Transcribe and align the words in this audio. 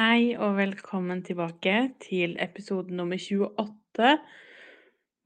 Hei 0.00 0.30
og 0.40 0.54
velkommen 0.56 1.18
tilbake 1.20 1.72
til 2.00 2.38
episode 2.40 2.94
nummer 2.96 3.20
28, 3.20 4.12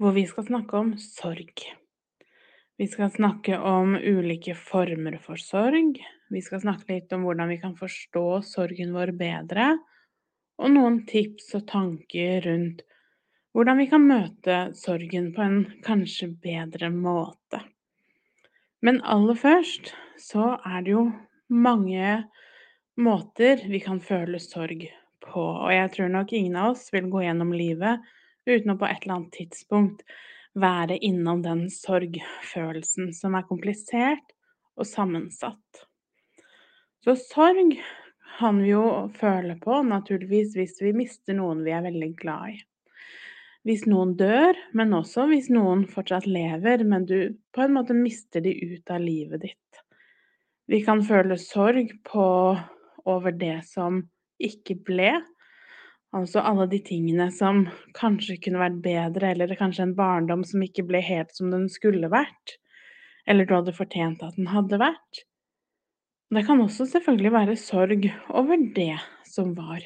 hvor 0.02 0.14
vi 0.16 0.24
skal 0.26 0.48
snakke 0.48 0.80
om 0.80 0.88
sorg. 0.98 1.62
Vi 2.82 2.88
skal 2.90 3.12
snakke 3.14 3.54
om 3.54 3.94
ulike 3.94 4.56
former 4.58 5.20
for 5.22 5.38
sorg. 5.38 6.00
Vi 6.26 6.42
skal 6.42 6.64
snakke 6.64 6.90
litt 6.90 7.14
om 7.14 7.22
hvordan 7.22 7.52
vi 7.54 7.60
kan 7.62 7.78
forstå 7.78 8.24
sorgen 8.48 8.90
vår 8.96 9.14
bedre, 9.20 9.68
og 10.58 10.74
noen 10.74 11.04
tips 11.06 11.54
og 11.54 11.68
tanker 11.70 12.42
rundt 12.48 12.82
hvordan 13.54 13.78
vi 13.78 13.86
kan 13.94 14.10
møte 14.10 14.60
sorgen 14.74 15.30
på 15.36 15.44
en 15.46 15.60
kanskje 15.86 16.32
bedre 16.48 16.90
måte. 16.90 17.62
Men 18.82 19.04
aller 19.06 19.38
først 19.38 19.94
så 20.18 20.56
er 20.66 20.82
det 20.82 20.98
jo 20.98 21.12
mange 21.62 22.24
måter 23.00 23.64
vi 23.68 23.80
kan 23.80 24.00
føle 24.00 24.38
sorg 24.42 24.86
på, 25.24 25.40
og 25.40 25.72
jeg 25.72 25.90
tror 25.96 26.12
nok 26.12 26.32
ingen 26.32 26.56
av 26.60 26.74
oss 26.74 26.88
vil 26.94 27.08
gå 27.12 27.24
gjennom 27.24 27.52
livet 27.56 28.04
uten 28.46 28.74
å 28.74 28.78
på 28.78 28.88
et 28.88 29.02
eller 29.02 29.16
annet 29.16 29.36
tidspunkt 29.38 30.04
være 30.54 30.98
innom 31.02 31.42
den 31.42 31.66
sorgfølelsen 31.72 33.10
som 33.16 33.34
er 33.34 33.46
komplisert 33.48 34.34
og 34.78 34.86
sammensatt. 34.86 35.84
Så 37.04 37.16
sorg 37.20 37.74
kan 38.38 38.60
vi 38.62 38.70
jo 38.72 38.84
føle 39.18 39.56
på, 39.62 39.80
naturligvis, 39.86 40.54
hvis 40.56 40.78
vi 40.82 40.94
mister 40.96 41.36
noen 41.38 41.62
vi 41.66 41.74
er 41.74 41.84
veldig 41.84 42.12
glad 42.18 42.54
i. 42.54 42.62
Hvis 43.64 43.86
noen 43.88 44.12
dør, 44.20 44.58
men 44.76 44.92
også 44.92 45.24
hvis 45.30 45.48
noen 45.52 45.86
fortsatt 45.88 46.26
lever, 46.28 46.84
men 46.84 47.06
du 47.08 47.32
på 47.54 47.64
en 47.64 47.76
måte 47.76 47.96
mister 47.96 48.44
de 48.44 48.52
ut 48.52 48.92
av 48.92 49.00
livet 49.00 49.46
ditt. 49.46 49.84
Vi 50.68 50.82
kan 50.84 51.00
føle 51.04 51.38
sorg 51.40 51.92
på 52.08 52.26
over 53.08 53.34
det 53.36 53.60
som 53.68 54.02
ikke 54.42 54.76
ble. 54.86 55.12
Altså 56.14 56.42
alle 56.46 56.66
de 56.70 56.78
tingene 56.84 57.26
som 57.34 57.64
kanskje 57.96 58.38
kunne 58.44 58.62
vært 58.62 58.80
bedre, 58.84 59.32
eller 59.32 59.58
kanskje 59.58 59.88
en 59.88 59.96
barndom 59.98 60.44
som 60.46 60.62
ikke 60.62 60.86
ble 60.86 61.02
helt 61.02 61.34
som 61.34 61.50
den 61.54 61.66
skulle 61.72 62.10
vært, 62.12 62.58
eller 63.26 63.48
du 63.48 63.54
hadde 63.56 63.74
fortjent 63.74 64.22
at 64.22 64.36
den 64.38 64.50
hadde 64.52 64.78
vært. 64.82 65.24
Det 66.34 66.44
kan 66.46 66.62
også 66.62 66.86
selvfølgelig 66.90 67.32
være 67.34 67.58
sorg 67.58 68.08
over 68.30 68.62
det 68.76 68.96
som 69.28 69.52
var. 69.58 69.82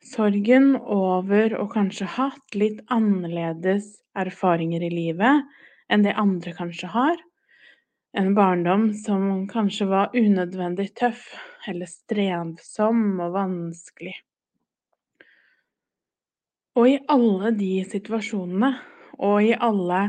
Sorgen 0.00 0.74
over 0.80 1.54
å 1.60 1.66
kanskje 1.70 2.06
hatt 2.16 2.56
litt 2.56 2.78
annerledes 2.94 3.98
erfaringer 4.18 4.82
i 4.86 4.92
livet 4.92 5.50
enn 5.92 6.06
det 6.06 6.14
andre 6.18 6.54
kanskje 6.56 6.88
har, 6.94 7.18
en 8.12 8.34
barndom 8.34 8.94
som 8.94 9.48
kanskje 9.48 9.86
var 9.86 10.16
unødvendig 10.16 10.88
tøff 10.98 11.28
eller 11.68 11.86
strevsom 11.86 13.20
og 13.20 13.36
vanskelig. 13.36 14.16
Og 16.78 16.88
i 16.88 16.98
alle 17.10 17.52
de 17.54 17.72
situasjonene, 17.86 18.70
og 19.20 19.42
i 19.44 19.54
alle 19.54 20.02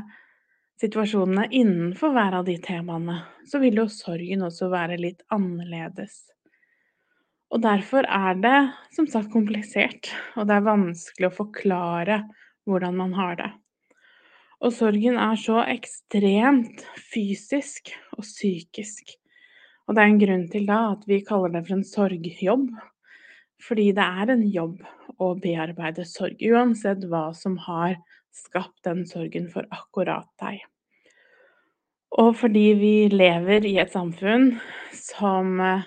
situasjonene 0.82 1.48
innenfor 1.52 2.14
hver 2.16 2.38
av 2.40 2.46
de 2.48 2.58
temaene, 2.64 3.18
så 3.46 3.60
vil 3.62 3.82
jo 3.82 3.88
sorgen 3.92 4.46
også 4.48 4.70
være 4.72 5.00
litt 5.02 5.26
annerledes. 5.34 6.24
Og 7.52 7.62
derfor 7.62 8.08
er 8.08 8.38
det 8.40 8.60
som 8.96 9.10
sagt 9.12 9.34
komplisert, 9.34 10.14
og 10.40 10.48
det 10.48 10.58
er 10.58 10.70
vanskelig 10.70 11.28
å 11.28 11.38
forklare 11.42 12.22
hvordan 12.70 12.96
man 12.98 13.18
har 13.18 13.36
det. 13.42 13.50
Og 14.62 14.74
sorgen 14.76 15.18
er 15.18 15.38
så 15.42 15.64
ekstremt 15.66 16.84
fysisk 17.10 17.90
og 18.14 18.26
psykisk. 18.26 19.16
Og 19.90 19.98
det 19.98 20.04
er 20.04 20.12
en 20.12 20.22
grunn 20.22 20.44
til 20.54 20.68
da 20.70 20.82
at 20.92 21.08
vi 21.10 21.24
kaller 21.26 21.56
det 21.56 21.64
for 21.66 21.80
en 21.80 21.88
sorgjobb. 21.88 22.68
Fordi 23.62 23.88
det 23.98 24.06
er 24.06 24.34
en 24.34 24.44
jobb 24.50 24.82
å 25.22 25.34
bearbeide 25.42 26.06
sorg, 26.10 26.38
uansett 26.42 27.04
hva 27.10 27.30
som 27.38 27.58
har 27.68 27.98
skapt 28.34 28.86
den 28.88 29.04
sorgen 29.10 29.50
for 29.54 29.68
akkurat 29.74 30.30
deg. 30.42 30.62
Og 32.22 32.34
fordi 32.40 32.66
vi 32.80 32.96
lever 33.12 33.66
i 33.70 33.78
et 33.82 33.94
samfunn 33.94 34.50
som 34.98 35.60
eh, 35.64 35.86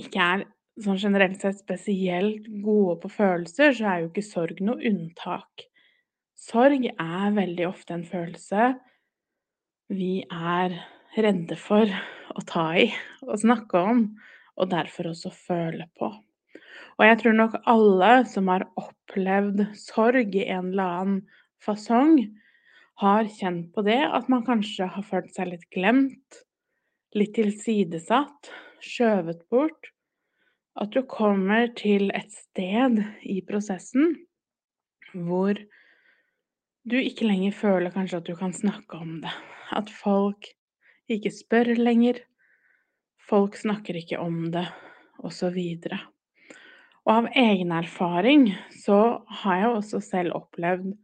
ikke 0.00 0.26
er 0.34 0.44
sånn 0.80 1.00
generelt 1.00 1.40
sett 1.40 1.60
spesielt 1.60 2.46
gode 2.64 2.98
på 3.02 3.12
følelser, 3.12 3.72
så 3.76 3.86
er 3.86 4.02
jo 4.02 4.10
ikke 4.10 4.26
sorg 4.26 4.60
noe 4.64 4.80
unntak. 4.90 5.69
Sorg 6.40 6.86
er 6.88 7.34
veldig 7.36 7.66
ofte 7.68 7.94
en 7.96 8.06
følelse 8.08 8.70
vi 9.90 10.22
er 10.30 10.72
redde 11.18 11.56
for 11.58 11.90
å 12.32 12.42
ta 12.46 12.66
i 12.78 12.86
og 13.26 13.40
snakke 13.42 13.80
om, 13.90 14.04
og 14.56 14.70
derfor 14.70 15.10
også 15.10 15.32
føle 15.34 15.88
på. 15.98 16.08
Og 17.00 17.06
jeg 17.06 17.18
tror 17.20 17.36
nok 17.36 17.56
alle 17.70 18.10
som 18.30 18.48
har 18.52 18.68
opplevd 18.78 19.64
sorg 19.78 20.36
i 20.36 20.46
en 20.46 20.70
eller 20.70 20.94
annen 21.00 21.20
fasong, 21.64 22.22
har 23.00 23.28
kjent 23.32 23.70
på 23.72 23.84
det 23.86 24.00
at 24.04 24.28
man 24.32 24.44
kanskje 24.44 24.88
har 24.92 25.04
følt 25.08 25.32
seg 25.32 25.48
litt 25.54 25.64
glemt, 25.72 26.40
litt 27.16 27.32
tilsidesatt, 27.36 28.50
skjøvet 28.84 29.40
bort. 29.52 29.92
At 30.80 30.92
du 30.92 31.02
kommer 31.08 31.68
til 31.76 32.12
et 32.16 32.28
sted 32.32 33.00
i 33.24 33.40
prosessen 33.48 34.14
hvor 35.16 35.56
du 36.88 36.96
ikke 37.00 37.28
lenger 37.28 37.52
føler 37.56 37.92
kanskje 37.92 38.20
at 38.20 38.28
du 38.28 38.36
kan 38.38 38.54
snakke 38.56 39.00
om 39.00 39.18
det. 39.24 39.32
At 39.76 39.90
folk 39.92 40.48
ikke 41.10 41.32
spør 41.34 41.74
lenger. 41.76 42.22
Folk 43.30 43.58
snakker 43.58 43.98
ikke 44.00 44.18
om 44.18 44.48
det, 44.54 44.64
osv. 45.22 45.58
Og, 45.60 45.98
og 47.04 47.12
av 47.14 47.28
egen 47.38 47.74
erfaring 47.76 48.48
så 48.74 49.20
har 49.42 49.60
jeg 49.60 49.74
også 49.76 50.00
selv 50.02 50.38
opplevd, 50.40 50.94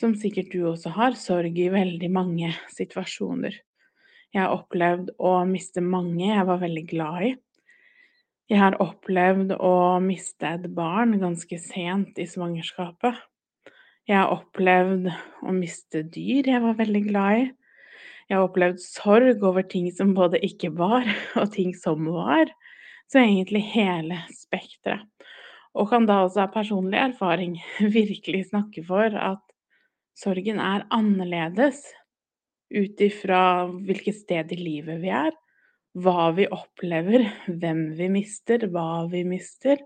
som 0.00 0.16
sikkert 0.16 0.50
du 0.54 0.64
også 0.70 0.94
har, 0.96 1.14
sorg 1.20 1.58
i 1.60 1.68
veldig 1.70 2.08
mange 2.10 2.54
situasjoner. 2.72 3.60
Jeg 4.32 4.40
har 4.40 4.54
opplevd 4.54 5.12
å 5.20 5.42
miste 5.44 5.84
mange 5.84 6.30
jeg 6.30 6.46
var 6.48 6.62
veldig 6.62 6.84
glad 6.88 7.26
i. 7.28 7.32
Jeg 8.50 8.60
har 8.60 8.78
opplevd 8.82 9.52
å 9.60 10.00
miste 10.02 10.48
et 10.56 10.64
barn 10.74 11.14
ganske 11.20 11.58
sent 11.60 12.18
i 12.20 12.26
svangerskapet. 12.28 13.20
Jeg 14.10 14.18
har 14.18 14.32
opplevd 14.34 15.06
å 15.46 15.52
miste 15.54 16.02
dyr 16.10 16.48
jeg 16.50 16.62
var 16.64 16.78
veldig 16.80 17.02
glad 17.06 17.38
i. 17.38 17.44
Jeg 18.26 18.38
har 18.38 18.48
opplevd 18.48 18.80
sorg 18.82 19.44
over 19.46 19.66
ting 19.68 19.86
som 19.94 20.14
både 20.16 20.40
ikke 20.42 20.72
var, 20.74 21.06
og 21.40 21.52
ting 21.54 21.70
som 21.76 22.08
var. 22.10 22.50
Så 23.10 23.20
egentlig 23.22 23.62
hele 23.74 24.22
spekteret. 24.34 25.06
Og 25.78 25.88
kan 25.88 26.04
da 26.08 26.22
også 26.24 26.42
av 26.44 26.52
personlig 26.52 26.98
erfaring 27.00 27.56
virkelig 27.98 28.48
snakke 28.50 28.84
for 28.88 29.14
at 29.16 29.42
sorgen 30.18 30.58
er 30.60 30.86
annerledes 30.92 31.84
ut 32.72 33.00
ifra 33.04 33.68
hvilket 33.70 34.18
sted 34.24 34.52
i 34.52 34.58
livet 34.58 35.00
vi 35.04 35.12
er, 35.14 35.32
hva 35.92 36.30
vi 36.36 36.48
opplever, 36.50 37.28
hvem 37.62 37.90
vi 37.96 38.10
mister, 38.18 38.66
hva 38.72 39.06
vi 39.12 39.22
mister, 39.28 39.78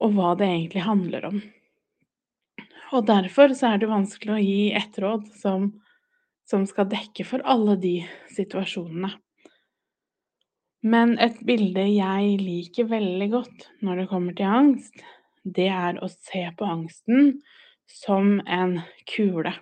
og 0.00 0.14
hva 0.16 0.32
det 0.38 0.48
egentlig 0.48 0.86
handler 0.86 1.26
om. 1.28 1.40
Og 2.90 3.06
derfor 3.06 3.54
så 3.54 3.72
er 3.72 3.80
det 3.80 3.90
vanskelig 3.90 4.34
å 4.34 4.42
gi 4.42 4.62
ett 4.74 4.98
råd 4.98 5.28
som, 5.38 5.68
som 6.48 6.66
skal 6.66 6.88
dekke 6.90 7.26
for 7.26 7.44
alle 7.46 7.76
de 7.78 7.94
situasjonene. 8.34 9.12
Men 10.80 11.18
et 11.20 11.36
bilde 11.44 11.84
jeg 11.92 12.38
liker 12.40 12.88
veldig 12.90 13.28
godt 13.34 13.66
når 13.84 14.02
det 14.02 14.10
kommer 14.10 14.36
til 14.36 14.48
angst, 14.48 15.02
det 15.44 15.68
er 15.72 16.00
å 16.00 16.08
se 16.10 16.46
på 16.56 16.66
angsten 16.66 17.34
som 17.90 18.38
en 18.48 18.78
kule. 19.08 19.52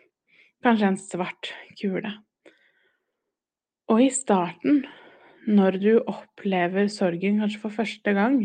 Kanskje 0.64 0.92
en 0.92 1.00
svart 1.00 1.52
kule. 1.78 2.12
Og 3.88 4.04
i 4.04 4.10
starten, 4.12 4.82
når 5.48 5.78
du 5.80 5.92
opplever 5.98 6.90
sorgen 6.92 7.40
kanskje 7.42 7.62
for 7.62 7.74
første 7.74 8.14
gang, 8.14 8.42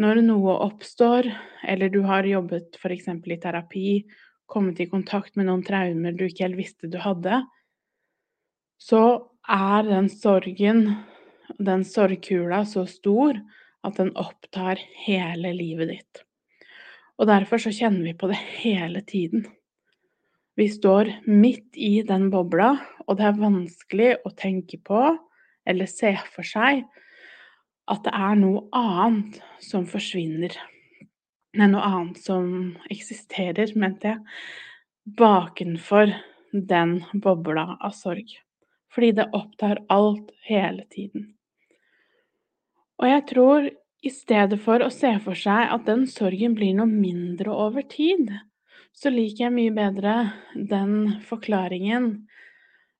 når 0.00 0.22
noe 0.24 0.54
oppstår, 0.64 1.28
eller 1.68 1.92
du 1.92 2.00
har 2.06 2.26
jobbet 2.28 2.78
f.eks. 2.80 3.08
i 3.08 3.38
terapi, 3.40 3.88
kommet 4.46 4.80
i 4.80 4.88
kontakt 4.88 5.36
med 5.36 5.48
noen 5.48 5.64
traumer 5.64 6.16
du 6.16 6.26
ikke 6.26 6.46
helt 6.46 6.60
visste 6.60 6.90
du 6.90 6.98
hadde, 7.00 7.42
så 8.80 9.02
er 9.48 9.86
den 9.86 10.08
sorgen, 10.12 10.84
den 11.58 11.84
sorgkula, 11.86 12.64
så 12.66 12.84
stor 12.88 13.38
at 13.86 13.98
den 13.98 14.12
opptar 14.18 14.80
hele 15.04 15.52
livet 15.56 15.92
ditt. 15.92 16.22
Og 17.20 17.28
derfor 17.30 17.60
så 17.62 17.72
kjenner 17.74 18.08
vi 18.08 18.16
på 18.18 18.30
det 18.30 18.38
hele 18.62 19.02
tiden. 19.06 19.44
Vi 20.58 20.66
står 20.68 21.08
midt 21.28 21.78
i 21.80 22.02
den 22.06 22.28
bobla, 22.32 22.74
og 23.06 23.18
det 23.18 23.28
er 23.28 23.40
vanskelig 23.40 24.10
å 24.26 24.32
tenke 24.36 24.80
på 24.84 25.04
eller 25.68 25.88
se 25.88 26.12
for 26.32 26.46
seg 26.46 26.82
at 27.90 28.04
det 28.06 28.12
er 28.14 28.36
noe 28.38 28.66
annet 28.76 29.40
som 29.62 29.86
forsvinner. 29.88 30.54
Det 31.52 31.60
er 31.60 31.72
noe 31.72 31.84
annet 31.84 32.20
som 32.22 32.46
eksisterer, 32.92 33.74
mente 33.76 34.14
jeg, 34.14 34.22
bakenfor 35.18 36.14
den 36.52 37.00
bobla 37.12 37.76
av 37.80 37.94
sorg. 37.96 38.28
Fordi 38.92 39.12
det 39.18 39.30
opptar 39.34 39.82
alt 39.92 40.30
hele 40.46 40.84
tiden. 40.92 41.32
Og 43.00 43.08
jeg 43.08 43.24
tror 43.32 43.68
i 44.02 44.10
stedet 44.10 44.58
for 44.62 44.82
å 44.82 44.90
se 44.92 45.12
for 45.24 45.38
seg 45.38 45.72
at 45.74 45.86
den 45.86 46.04
sorgen 46.10 46.54
blir 46.58 46.74
noe 46.76 46.90
mindre 46.90 47.54
over 47.54 47.86
tid, 47.88 48.30
så 48.92 49.10
liker 49.12 49.46
jeg 49.46 49.54
mye 49.54 49.74
bedre 49.74 50.14
den 50.54 51.22
forklaringen 51.26 52.12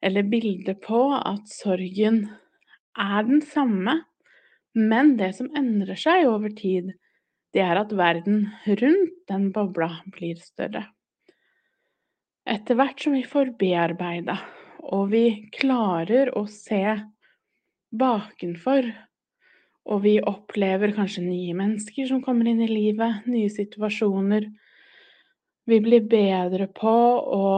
eller 0.02 0.26
bildet 0.26 0.80
på 0.82 1.02
at 1.18 1.50
sorgen 1.50 2.24
er 2.98 3.28
den 3.28 3.42
samme, 3.44 4.00
men 4.78 5.16
det 5.20 5.32
som 5.36 5.50
endrer 5.58 5.98
seg 5.98 6.28
over 6.30 6.52
tid, 6.56 6.94
det 7.52 7.60
er 7.64 7.78
at 7.80 7.92
verden 7.92 8.46
rundt 8.66 9.18
den 9.28 9.50
bobla 9.52 9.90
blir 10.14 10.40
større. 10.40 10.86
Etter 12.48 12.78
hvert 12.78 13.00
som 13.00 13.14
vi 13.14 13.22
får 13.28 13.52
bearbeida 13.60 14.40
og 14.90 15.12
vi 15.12 15.26
klarer 15.54 16.32
å 16.38 16.44
se 16.50 16.82
bakenfor, 17.92 18.88
og 19.82 20.02
vi 20.04 20.16
opplever 20.22 20.94
kanskje 20.94 21.24
nye 21.24 21.54
mennesker 21.58 22.06
som 22.10 22.22
kommer 22.22 22.48
inn 22.50 22.62
i 22.62 22.70
livet, 22.70 23.26
nye 23.26 23.50
situasjoner 23.50 24.50
Vi 25.70 25.78
blir 25.78 26.02
bedre 26.10 26.66
på 26.66 26.90
å 26.90 27.50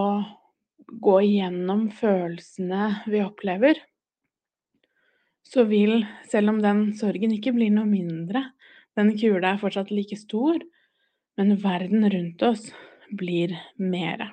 gå 1.01 1.15
igjennom 1.25 1.87
følelsene 1.89 3.07
vi 3.09 3.23
opplever. 3.25 3.79
Så 5.45 5.67
vil, 5.69 6.07
selv 6.31 6.55
om 6.55 6.63
den 6.65 6.87
sorgen 6.99 7.35
ikke 7.37 7.53
blir 7.55 7.73
noe 7.75 7.89
mindre, 7.89 8.47
den 8.97 9.13
kula 9.19 9.55
er 9.55 9.61
fortsatt 9.61 9.93
like 9.93 10.17
stor, 10.17 10.61
men 11.39 11.57
verden 11.63 12.07
rundt 12.11 12.43
oss 12.47 12.69
blir 13.11 13.55
mere. 13.77 14.31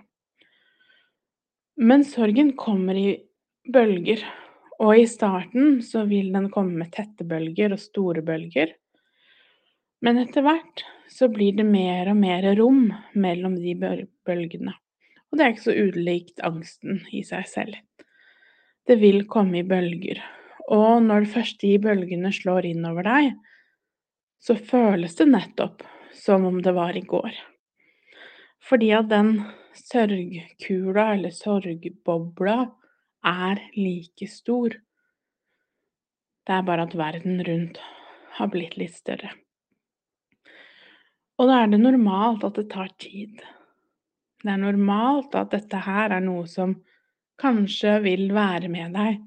Men 1.81 2.05
sorgen 2.05 2.53
kommer 2.57 2.97
i 2.97 3.15
bølger, 3.73 4.21
og 4.81 4.97
i 4.97 5.07
starten 5.09 5.79
så 5.85 6.05
vil 6.09 6.31
den 6.33 6.49
komme 6.53 6.77
med 6.77 6.91
tette 6.93 7.25
bølger 7.27 7.73
og 7.73 7.81
store 7.81 8.23
bølger. 8.25 8.73
Men 10.01 10.17
etter 10.21 10.45
hvert 10.45 10.85
så 11.11 11.29
blir 11.29 11.57
det 11.57 11.65
mer 11.67 12.09
og 12.09 12.17
mer 12.17 12.47
rom 12.57 12.87
mellom 13.13 13.57
de 13.61 13.75
bølgene. 13.77 14.73
Og 15.29 15.37
det 15.37 15.45
er 15.45 15.53
ikke 15.53 15.67
så 15.67 15.77
ulikt 15.77 16.41
angsten 16.45 17.01
i 17.13 17.21
seg 17.25 17.45
selv. 17.49 17.77
Det 18.87 18.97
vil 19.01 19.23
komme 19.29 19.61
i 19.61 19.67
bølger. 19.67 20.21
Og 20.71 21.01
når 21.03 21.27
de 21.59 21.71
bølgene 21.83 22.31
slår 22.31 22.69
innover 22.69 23.07
deg, 23.07 23.31
så 24.41 24.55
føles 24.55 25.15
det 25.19 25.27
nettopp 25.29 25.83
som 26.15 26.45
om 26.47 26.61
det 26.63 26.73
var 26.73 26.95
i 26.97 27.03
går. 27.05 27.33
Fordi 28.61 28.91
at 28.95 29.09
den 29.11 29.33
sørgkula 29.75 31.11
eller 31.15 31.33
sorgbobla 31.35 32.57
er 33.27 33.61
like 33.75 34.27
stor. 34.27 34.75
Det 36.41 36.55
er 36.55 36.67
bare 36.67 36.87
at 36.87 36.97
verden 36.97 37.41
rundt 37.45 37.79
har 38.37 38.51
blitt 38.53 38.77
litt 38.79 38.95
større. 38.95 39.33
Og 41.37 41.49
da 41.49 41.63
er 41.63 41.71
det 41.73 41.81
normalt 41.81 42.45
at 42.45 42.57
det 42.59 42.69
tar 42.71 42.93
tid. 43.01 43.41
Det 44.41 44.49
er 44.49 44.61
normalt 44.61 45.35
at 45.37 45.51
dette 45.53 45.83
her 45.85 46.13
er 46.13 46.23
noe 46.23 46.47
som 46.49 46.77
kanskje 47.41 47.97
vil 48.05 48.29
være 48.33 48.69
med 48.71 48.95
deg 48.97 49.19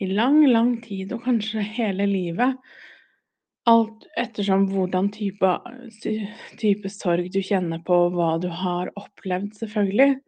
i 0.00 0.06
lang, 0.10 0.42
lang 0.46 0.76
tid, 0.84 1.12
og 1.14 1.24
kanskje 1.24 1.64
hele 1.76 2.06
livet. 2.10 2.58
Alt 3.66 4.04
ettersom 4.18 4.68
hvordan 4.70 5.08
type, 5.14 5.52
type 6.60 6.90
sorg 6.92 7.30
du 7.34 7.40
kjenner 7.42 7.82
på, 7.86 8.06
og 8.06 8.18
hva 8.18 8.36
du 8.42 8.48
har 8.52 8.92
opplevd, 8.94 9.54
selvfølgelig. 9.58 10.18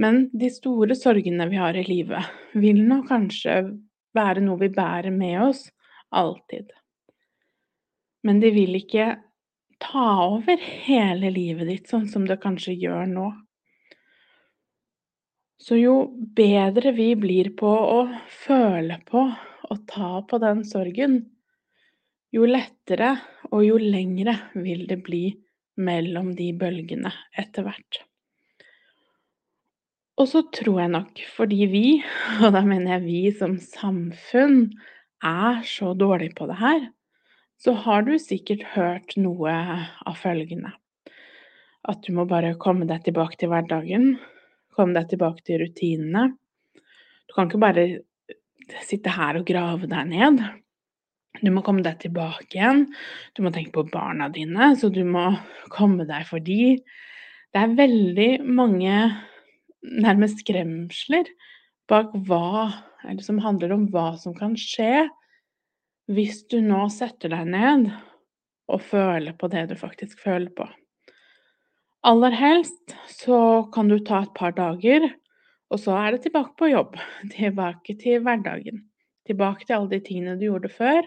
Men 0.00 0.26
de 0.32 0.50
store 0.52 0.96
sorgene 0.96 1.46
vi 1.50 1.60
har 1.60 1.76
i 1.76 1.86
livet, 1.86 2.28
vil 2.56 2.82
nå 2.88 3.02
kanskje 3.08 3.62
være 4.16 4.42
noe 4.44 4.60
vi 4.64 4.70
bærer 4.74 5.12
med 5.14 5.38
oss 5.44 5.66
alltid. 6.16 6.72
Men 8.26 8.40
de 8.40 8.50
vil 8.52 8.74
ikke 8.80 9.12
ta 9.80 10.08
over 10.26 10.60
hele 10.60 11.30
livet 11.32 11.68
ditt, 11.68 11.86
sånn 11.88 12.08
som 12.08 12.26
det 12.28 12.40
kanskje 12.42 12.76
gjør 12.76 13.06
nå. 13.08 13.30
Så 15.60 15.76
jo 15.76 15.94
bedre 16.36 16.94
vi 16.96 17.10
blir 17.20 17.52
på 17.58 17.68
å 17.68 18.00
føle 18.32 18.96
på 19.08 19.26
og 19.70 19.82
ta 19.90 20.12
på 20.26 20.38
den 20.40 20.62
sorgen, 20.64 21.18
jo 22.32 22.46
lettere 22.48 23.16
og 23.50 23.66
jo 23.66 23.76
lengre 23.82 24.36
vil 24.54 24.86
det 24.88 25.02
bli 25.04 25.24
mellom 25.80 26.32
de 26.38 26.48
bølgene 26.56 27.12
etter 27.38 27.66
hvert. 27.66 28.00
Og 30.20 30.28
så 30.28 30.42
tror 30.52 30.82
jeg 30.82 30.92
nok, 30.96 31.20
fordi 31.36 31.60
vi, 31.72 31.84
og 32.44 32.56
da 32.56 32.64
mener 32.64 32.96
jeg 32.96 33.06
vi 33.06 33.20
som 33.36 33.58
samfunn, 33.60 34.72
er 35.20 35.60
så 35.68 35.92
dårlige 35.92 36.38
på 36.38 36.48
det 36.48 36.56
her, 36.56 36.84
så 37.60 37.74
har 37.76 38.06
du 38.06 38.14
sikkert 38.16 38.64
hørt 38.72 39.18
noe 39.20 39.52
av 39.52 40.16
følgende. 40.16 40.72
At 41.84 42.00
du 42.06 42.14
må 42.16 42.24
bare 42.28 42.56
komme 42.60 42.88
deg 42.88 43.04
tilbake 43.04 43.36
til 43.40 43.52
hverdagen, 43.52 44.14
komme 44.80 44.96
deg 44.96 45.12
tilbake 45.12 45.44
til 45.46 45.60
rutinene. 45.62 46.30
Du 47.28 47.36
kan 47.36 47.46
ikke 47.46 47.62
bare 47.62 47.86
sitte 48.86 49.12
her 49.14 49.38
og 49.38 49.46
grave 49.48 49.86
deg 49.90 50.10
ned. 50.10 50.40
Du 51.40 51.50
må 51.54 51.62
komme 51.64 51.84
deg 51.84 52.00
tilbake 52.02 52.58
igjen. 52.58 52.88
Du 53.36 53.44
må 53.44 53.52
tenke 53.54 53.72
på 53.76 53.86
barna 53.92 54.28
dine, 54.32 54.72
så 54.76 54.90
du 54.92 55.02
må 55.06 55.28
komme 55.72 56.06
deg 56.08 56.26
for 56.28 56.42
de. 56.42 56.80
Det 57.50 57.62
er 57.62 57.78
veldig 57.78 58.30
mange 58.46 58.96
nærmest 59.80 60.42
skremsler 60.44 61.30
bak 61.90 62.12
hva 62.28 62.68
Eller 63.08 63.24
som 63.24 63.38
handler 63.40 63.72
om 63.72 63.86
hva 63.88 64.10
som 64.20 64.34
kan 64.36 64.52
skje 64.60 65.06
hvis 66.12 66.42
du 66.52 66.58
nå 66.60 66.82
setter 66.92 67.32
deg 67.32 67.46
ned 67.48 67.86
og 68.68 68.82
føler 68.84 69.32
på 69.40 69.48
det 69.48 69.62
du 69.70 69.74
faktisk 69.78 70.20
føler 70.20 70.50
på. 70.52 70.66
Aller 72.02 72.32
helst 72.32 72.94
så 73.12 73.62
kan 73.74 73.88
du 73.88 73.98
ta 74.00 74.22
et 74.24 74.32
par 74.32 74.54
dager, 74.56 75.04
og 75.68 75.80
så 75.82 75.98
er 76.00 76.14
det 76.14 76.22
tilbake 76.24 76.56
på 76.56 76.70
jobb. 76.70 76.96
Tilbake 77.34 77.96
til 78.00 78.22
hverdagen. 78.24 78.86
Tilbake 79.28 79.66
til 79.66 79.76
alle 79.76 79.90
de 79.92 80.00
tingene 80.06 80.38
du 80.40 80.46
gjorde 80.46 80.70
før. 80.72 81.04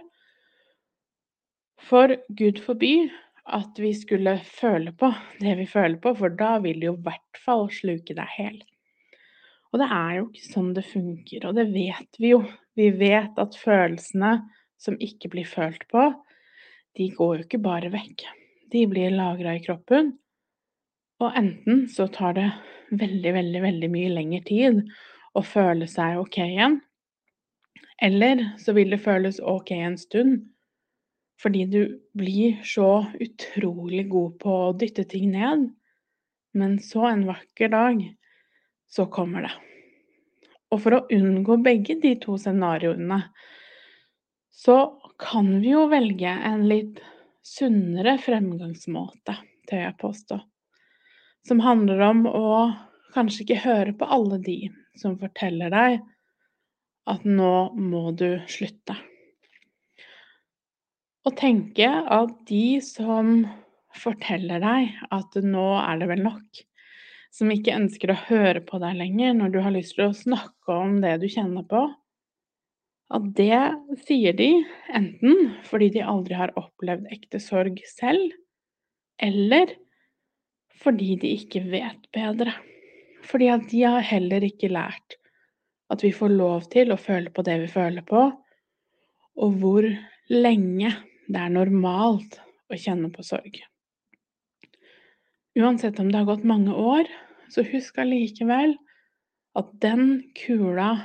For 1.82 2.14
Gud 2.38 2.62
forby 2.62 3.10
at 3.58 3.82
vi 3.82 3.90
skulle 3.98 4.38
føle 4.46 4.94
på 4.96 5.10
det 5.42 5.58
vi 5.60 5.66
føler 5.68 5.98
på, 6.04 6.14
for 6.16 6.38
da 6.38 6.60
vil 6.64 6.80
det 6.80 6.92
jo 6.92 6.96
i 7.00 7.06
hvert 7.10 7.44
fall 7.44 7.66
sluke 7.74 8.14
deg 8.16 8.38
helt. 8.38 8.70
Og 9.74 9.82
det 9.82 9.90
er 9.90 10.18
jo 10.20 10.28
ikke 10.30 10.46
sånn 10.46 10.74
det 10.78 10.86
funker, 10.86 11.48
og 11.50 11.58
det 11.58 11.72
vet 11.74 12.22
vi 12.22 12.36
jo. 12.36 12.44
Vi 12.78 12.92
vet 12.94 13.42
at 13.42 13.58
følelsene 13.58 14.36
som 14.78 14.96
ikke 15.02 15.34
blir 15.34 15.50
følt 15.50 15.88
på, 15.90 16.12
de 16.94 17.10
går 17.18 17.40
jo 17.40 17.46
ikke 17.48 17.66
bare 17.66 17.90
vekk. 17.94 18.28
De 18.70 18.86
blir 18.90 19.14
lagra 19.18 19.58
i 19.58 19.64
kroppen, 19.66 20.14
og 21.24 21.38
enten 21.40 21.86
så 21.92 22.08
tar 22.12 22.36
det 22.38 22.48
veldig, 22.94 23.34
veldig, 23.38 23.62
veldig 23.64 23.90
mye 23.94 24.14
lengre 24.14 24.42
tid 24.48 24.82
å 25.34 25.44
føle 25.46 25.88
seg 25.90 26.20
ok 26.22 26.40
igjen, 26.46 26.80
eller 28.04 28.44
så 28.62 28.76
vil 28.76 28.94
det 28.94 29.02
føles 29.04 29.40
ok 29.40 29.72
en 29.78 29.98
stund, 29.98 30.42
fordi 31.42 31.66
du 31.72 31.82
blir 32.18 32.60
så 32.68 33.06
utrolig 33.22 34.06
god 34.12 34.38
på 34.44 34.58
å 34.68 34.76
dytte 34.78 35.06
ting 35.10 35.32
ned, 35.34 35.70
men 36.54 36.78
så 36.84 37.08
en 37.10 37.26
vakker 37.28 37.72
dag 37.74 38.04
så 38.92 39.08
kommer 39.10 39.48
det. 39.48 39.54
Og 40.74 40.82
for 40.84 40.98
å 40.98 41.06
unngå 41.14 41.58
begge 41.66 41.98
de 42.02 42.16
to 42.22 42.38
scenarioene, 42.42 43.20
så 44.54 44.78
kan 45.22 45.50
vi 45.62 45.74
jo 45.74 45.88
velge 45.90 46.30
en 46.30 46.66
litt 46.70 47.02
sunnere 47.46 48.16
fremgangsmåte, 48.22 49.36
tør 49.70 49.86
jeg 49.88 50.00
påstå. 50.02 50.40
Som 51.48 51.60
handler 51.60 52.00
om 52.08 52.26
å 52.30 52.50
kanskje 53.14 53.44
ikke 53.44 53.64
høre 53.66 53.94
på 53.98 54.08
alle 54.08 54.40
de 54.44 54.58
som 55.00 55.18
forteller 55.20 55.74
deg 55.74 55.98
at 57.12 57.26
nå 57.28 57.56
må 57.76 58.12
du 58.16 58.38
slutte. 58.48 58.96
Og 61.24 61.36
tenke 61.40 61.88
at 61.88 62.32
de 62.48 62.80
som 62.84 63.44
forteller 63.96 64.64
deg 64.64 64.94
at 65.14 65.36
nå 65.44 65.68
er 65.80 66.00
det 66.02 66.10
vel 66.10 66.24
nok, 66.26 66.64
som 67.34 67.52
ikke 67.54 67.76
ønsker 67.76 68.14
å 68.14 68.22
høre 68.28 68.64
på 68.66 68.80
deg 68.82 68.98
lenger 69.00 69.36
når 69.38 69.54
du 69.54 69.60
har 69.66 69.76
lyst 69.76 69.98
til 69.98 70.08
å 70.10 70.16
snakke 70.18 70.76
om 70.76 71.00
det 71.04 71.18
du 71.22 71.28
kjenner 71.32 71.66
på, 71.68 71.86
at 73.14 73.26
det 73.38 73.60
sier 74.08 74.34
de 74.38 74.50
enten 74.96 75.52
fordi 75.68 75.92
de 75.98 76.06
aldri 76.08 76.38
har 76.40 76.56
opplevd 76.60 77.12
ekte 77.14 77.42
sorg 77.44 77.78
selv, 77.90 78.32
eller 79.22 79.76
fordi 80.82 81.16
de 81.22 81.34
ikke 81.38 81.64
vet 81.72 82.08
bedre. 82.16 82.54
Fordi 83.24 83.50
at 83.54 83.68
de 83.72 83.84
har 83.86 84.06
heller 84.06 84.46
ikke 84.48 84.72
lært 84.72 85.18
at 85.94 86.04
vi 86.04 86.14
får 86.16 86.34
lov 86.34 86.66
til 86.74 86.94
å 86.94 87.00
føle 87.00 87.30
på 87.34 87.44
det 87.46 87.60
vi 87.62 87.70
føler 87.70 88.06
på, 88.08 88.24
og 89.34 89.60
hvor 89.62 89.86
lenge 90.32 90.90
det 91.28 91.40
er 91.40 91.54
normalt 91.54 92.40
å 92.72 92.80
kjenne 92.80 93.12
på 93.14 93.26
sorg. 93.26 93.60
Uansett 95.60 96.00
om 96.02 96.10
det 96.10 96.18
har 96.18 96.30
gått 96.32 96.48
mange 96.50 96.74
år, 96.74 97.10
så 97.54 97.66
husk 97.68 98.00
allikevel 98.02 98.74
at 99.60 99.70
den 99.84 100.24
kula 100.40 100.96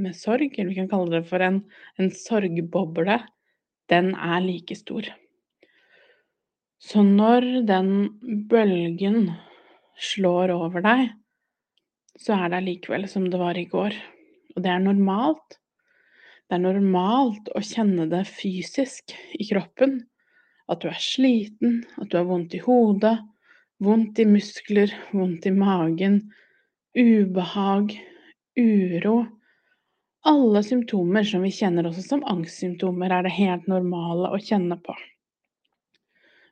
med 0.00 0.16
sorg, 0.16 0.54
eller 0.56 0.70
vi 0.70 0.78
kan 0.78 0.88
kalle 0.88 1.18
det 1.18 1.26
for 1.28 1.44
en, 1.44 1.60
en 2.00 2.08
sorgboble, 2.14 3.18
den 3.92 4.14
er 4.14 4.40
like 4.44 4.76
stor. 4.78 5.04
Så 6.80 7.02
når 7.04 7.44
den 7.68 7.90
bølgen 8.48 9.34
slår 10.00 10.52
over 10.54 10.84
deg, 10.84 11.10
så 12.16 12.36
er 12.36 12.48
det 12.48 12.60
allikevel 12.60 13.04
som 13.08 13.26
det 13.32 13.40
var 13.40 13.58
i 13.60 13.66
går. 13.68 13.96
Og 14.56 14.64
det 14.64 14.72
er 14.72 14.80
normalt. 14.82 15.58
Det 16.48 16.56
er 16.56 16.64
normalt 16.64 17.50
å 17.54 17.60
kjenne 17.64 18.08
det 18.10 18.24
fysisk 18.28 19.12
i 19.36 19.46
kroppen. 19.50 20.00
At 20.72 20.80
du 20.80 20.88
er 20.88 21.02
sliten, 21.02 21.82
at 22.00 22.10
du 22.10 22.16
har 22.18 22.26
vondt 22.30 22.56
i 22.56 22.62
hodet, 22.64 23.18
vondt 23.84 24.20
i 24.22 24.26
muskler, 24.28 24.92
vondt 25.12 25.46
i 25.50 25.54
magen, 25.54 26.20
ubehag, 26.96 27.92
uro. 28.58 29.14
Alle 30.30 30.64
symptomer 30.64 31.28
som 31.28 31.44
vi 31.44 31.52
kjenner 31.54 31.88
også 31.88 32.08
som 32.08 32.26
angstsymptomer, 32.28 33.12
er 33.12 33.28
det 33.28 33.36
helt 33.36 33.68
normale 33.70 34.32
å 34.32 34.40
kjenne 34.40 34.80
på. 34.84 34.96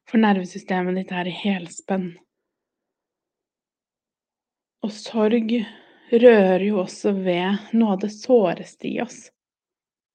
For 0.08 0.20
nervesystemet 0.22 0.96
ditt 0.96 1.12
er 1.12 1.28
i 1.28 1.34
helspenn. 1.36 2.12
Og 4.86 4.94
sorg 4.94 5.52
rører 6.12 6.64
jo 6.64 6.78
også 6.84 7.12
ved 7.12 7.74
noe 7.76 7.96
av 7.96 8.04
det 8.04 8.12
såreste 8.14 8.88
i 8.88 9.00
oss. 9.04 9.26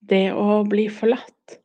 Det 0.01 0.31
å 0.33 0.63
bli 0.65 0.88
forlatt. 0.89 1.59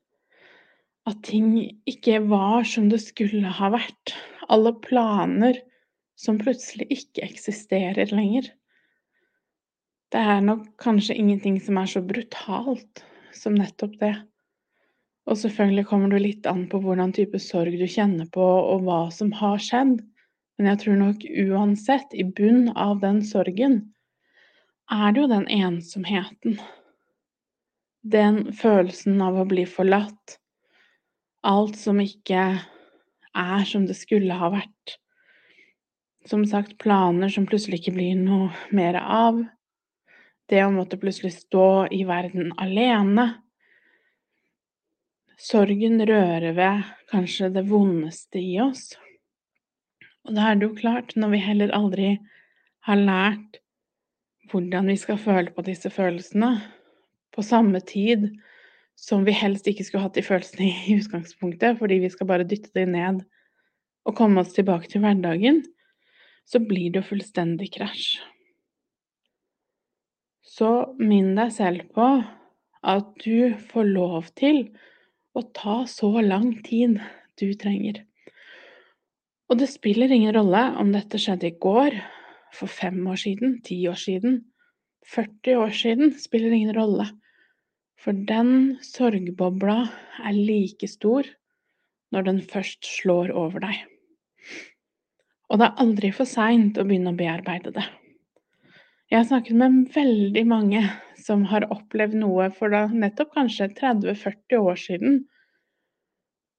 At 1.08 1.22
ting 1.24 1.54
ikke 1.88 2.20
var 2.28 2.68
som 2.68 2.90
det 2.92 3.00
skulle 3.00 3.48
ha 3.48 3.72
vært. 3.72 4.12
Alle 4.52 4.74
planer 4.84 5.62
som 6.18 6.40
plutselig 6.40 6.88
ikke 6.92 7.24
eksisterer 7.24 8.12
lenger. 8.12 8.50
Det 10.12 10.20
er 10.20 10.44
nok 10.44 10.68
kanskje 10.80 11.16
ingenting 11.16 11.58
som 11.64 11.80
er 11.80 11.88
så 11.88 12.02
brutalt 12.04 13.04
som 13.36 13.56
nettopp 13.56 13.96
det. 14.00 14.14
Og 15.28 15.36
selvfølgelig 15.36 15.84
kommer 15.90 16.12
det 16.12 16.22
litt 16.24 16.46
an 16.48 16.64
på 16.72 16.80
hvordan 16.80 17.12
type 17.16 17.38
sorg 17.42 17.74
du 17.76 17.84
kjenner 17.84 18.28
på, 18.32 18.44
og 18.44 18.86
hva 18.86 19.00
som 19.12 19.32
har 19.36 19.60
skjedd. 19.60 19.98
Men 20.58 20.70
jeg 20.72 20.80
tror 20.82 20.96
nok 21.02 21.24
uansett, 21.44 22.14
i 22.16 22.24
bunn 22.24 22.70
av 22.72 23.02
den 23.04 23.20
sorgen, 23.26 23.82
er 24.88 25.12
det 25.12 25.22
jo 25.22 25.30
den 25.30 25.44
ensomheten. 25.52 26.56
Den 28.08 28.40
følelsen 28.56 29.20
av 29.22 29.36
å 29.36 29.44
bli 29.48 29.66
forlatt. 29.68 30.38
Alt 31.46 31.76
som 31.76 32.00
ikke 32.00 32.46
er 33.38 33.68
som 33.68 33.84
det 33.86 33.98
skulle 33.98 34.38
ha 34.40 34.48
vært. 34.54 34.96
Som 36.28 36.42
sagt, 36.48 36.78
planer 36.80 37.30
som 37.32 37.46
plutselig 37.48 37.82
ikke 37.82 37.94
blir 38.00 38.16
noe 38.18 38.48
mer 38.74 38.96
av. 39.00 39.44
Det 40.48 40.64
å 40.64 40.72
måtte 40.72 40.98
plutselig 41.00 41.34
stå 41.36 41.86
i 41.92 42.02
verden 42.08 42.54
alene. 42.56 43.28
Sorgen 45.38 46.00
rører 46.02 46.50
ved 46.56 46.86
kanskje 47.12 47.52
det 47.54 47.62
vondeste 47.68 48.40
i 48.42 48.56
oss. 48.58 48.90
Og 50.26 50.34
da 50.34 50.50
er 50.50 50.58
det 50.58 50.66
jo 50.66 50.74
klart, 50.80 51.14
når 51.14 51.30
vi 51.36 51.44
heller 51.44 51.74
aldri 51.76 52.08
har 52.88 52.98
lært 52.98 53.60
hvordan 54.50 54.90
vi 54.90 54.96
skal 54.98 55.20
føle 55.20 55.52
på 55.54 55.62
disse 55.62 55.92
følelsene, 55.94 56.56
på 57.30 57.44
samme 57.46 57.78
tid 57.86 58.26
som 58.98 59.22
vi 59.22 59.36
helst 59.36 59.68
ikke 59.70 59.86
skulle 59.86 60.08
hatt 60.08 60.18
de 60.18 60.26
følelsene 60.26 60.72
i 60.72 60.96
utgangspunktet, 60.98 61.78
fordi 61.78 62.00
vi 62.02 62.10
skal 62.10 62.30
bare 62.30 62.48
dytte 62.48 62.74
dem 62.74 62.96
ned 62.96 63.22
og 64.08 64.16
komme 64.18 64.42
oss 64.42 64.56
tilbake 64.56 64.90
til 64.90 65.04
hverdagen, 65.04 65.62
så 66.48 66.58
blir 66.64 66.90
det 66.90 67.02
jo 67.04 67.10
fullstendig 67.12 67.70
krasj. 67.76 68.18
Så 70.42 70.96
minn 70.98 71.36
deg 71.38 71.52
selv 71.54 71.86
på 71.94 72.06
at 72.88 73.10
du 73.22 73.54
får 73.70 73.90
lov 73.94 74.32
til 74.38 74.64
å 75.38 75.46
ta 75.54 75.80
så 75.90 76.10
lang 76.24 76.52
tid 76.66 76.98
du 77.38 77.48
trenger. 77.58 78.02
Og 79.48 79.60
det 79.60 79.70
spiller 79.72 80.12
ingen 80.12 80.34
rolle 80.36 80.60
om 80.80 80.90
dette 80.92 81.20
skjedde 81.20 81.48
i 81.48 81.58
går, 81.62 81.96
for 82.52 82.70
fem 82.70 83.00
år 83.08 83.20
siden, 83.20 83.58
ti 83.64 83.78
år 83.88 83.98
siden, 84.00 84.42
40 85.08 85.60
år 85.62 85.72
siden, 85.72 86.12
spiller 86.20 86.52
ingen 86.52 86.74
rolle. 86.76 87.06
For 87.98 88.16
den 88.28 88.78
sorgbobla 88.84 89.78
er 90.26 90.36
like 90.36 90.88
stor 90.90 91.28
når 92.14 92.26
den 92.28 92.42
først 92.44 92.86
slår 92.86 93.32
over 93.36 93.64
deg. 93.64 93.80
Og 95.48 95.60
det 95.60 95.68
er 95.68 95.82
aldri 95.82 96.12
for 96.12 96.28
seint 96.28 96.78
å 96.78 96.84
begynne 96.84 97.14
å 97.14 97.18
bearbeide 97.18 97.72
det. 97.74 97.84
Jeg 99.08 99.22
har 99.22 99.28
snakket 99.30 99.56
med 99.56 99.88
veldig 99.94 100.44
mange 100.48 100.82
som 101.28 101.44
har 101.50 101.68
opplevd 101.72 102.16
noe 102.22 102.48
for 102.56 102.72
da 102.72 102.86
nettopp 102.88 103.34
kanskje 103.36 103.68
30-40 103.76 104.62
år 104.64 104.78
siden, 104.80 105.18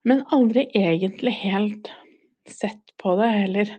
men 0.06 0.26
aldri 0.36 0.68
egentlig 0.78 1.34
helt 1.42 1.90
sett 2.50 2.94
på 3.02 3.16
det 3.20 3.30
eller 3.44 3.72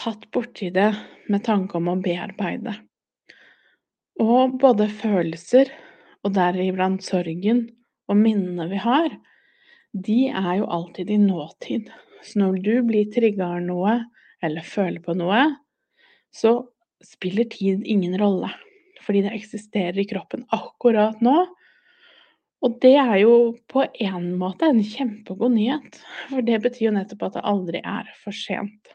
tatt 0.00 0.24
borti 0.32 0.70
det 0.72 0.90
med 1.28 1.44
tanke 1.44 1.76
om 1.76 1.90
å 1.92 1.98
bearbeide. 2.00 2.78
Og 4.20 4.56
både 4.60 4.88
følelser, 4.92 5.70
og 6.20 6.34
deriblant 6.36 7.00
sorgen 7.04 7.62
og 8.10 8.18
minnene 8.20 8.66
vi 8.68 8.80
har, 8.82 9.12
de 9.92 10.18
er 10.28 10.50
jo 10.60 10.66
alltid 10.68 11.10
i 11.10 11.20
nåtid. 11.20 11.88
Så 12.20 12.42
når 12.42 12.58
du 12.64 12.74
blir 12.84 13.08
trigga 13.12 13.54
av 13.56 13.62
noe 13.64 13.94
eller 14.44 14.66
føler 14.66 15.00
på 15.04 15.14
noe, 15.16 15.46
så 16.32 16.58
spiller 17.04 17.48
tid 17.48 17.86
ingen 17.88 18.18
rolle, 18.20 18.50
fordi 19.10 19.24
det 19.26 19.34
eksisterer 19.34 19.98
i 19.98 20.06
kroppen 20.06 20.44
akkurat 20.54 21.18
nå. 21.18 21.48
Og 22.62 22.76
det 22.78 22.94
er 23.00 23.16
jo 23.24 23.34
på 23.72 23.82
en 24.04 24.28
måte 24.38 24.68
en 24.70 24.78
kjempegod 24.86 25.56
nyhet, 25.56 25.98
for 26.28 26.46
det 26.46 26.60
betyr 26.62 26.86
jo 26.86 26.92
nettopp 26.94 27.24
at 27.26 27.38
det 27.38 27.42
aldri 27.50 27.80
er 27.82 28.10
for 28.22 28.36
sent. 28.36 28.92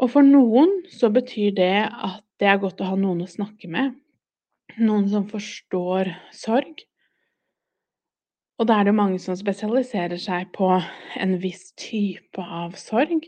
Og 0.00 0.08
for 0.14 0.24
noen 0.24 0.72
så 0.88 1.10
betyr 1.12 1.52
det 1.58 1.74
at 1.84 2.22
det 2.40 2.48
er 2.48 2.62
godt 2.62 2.80
å 2.80 2.88
ha 2.88 2.96
noen 2.96 3.26
å 3.26 3.30
snakke 3.30 3.68
med, 3.68 3.92
noen 4.80 5.10
som 5.12 5.28
forstår 5.28 6.14
sorg. 6.32 6.86
Og 8.56 8.70
da 8.70 8.78
er 8.80 8.88
det 8.88 8.96
mange 8.96 9.20
som 9.20 9.36
spesialiserer 9.36 10.16
seg 10.22 10.54
på 10.56 10.70
en 11.20 11.36
viss 11.42 11.74
type 11.76 12.40
av 12.40 12.78
sorg. 12.80 13.26